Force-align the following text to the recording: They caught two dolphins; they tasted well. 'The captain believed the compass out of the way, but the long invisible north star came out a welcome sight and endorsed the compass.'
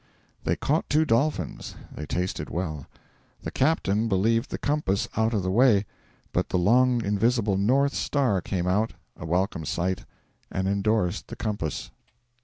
They 0.45 0.55
caught 0.55 0.89
two 0.89 1.05
dolphins; 1.05 1.75
they 1.91 2.07
tasted 2.07 2.49
well. 2.49 2.87
'The 3.43 3.51
captain 3.51 4.07
believed 4.07 4.49
the 4.49 4.57
compass 4.57 5.07
out 5.15 5.31
of 5.31 5.43
the 5.43 5.51
way, 5.51 5.85
but 6.33 6.49
the 6.49 6.57
long 6.57 7.05
invisible 7.05 7.55
north 7.55 7.93
star 7.93 8.41
came 8.41 8.65
out 8.65 8.93
a 9.15 9.27
welcome 9.27 9.63
sight 9.63 10.05
and 10.49 10.67
endorsed 10.67 11.27
the 11.27 11.35
compass.' 11.35 11.91